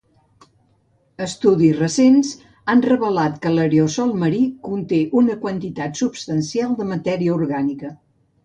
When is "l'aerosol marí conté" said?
3.57-5.03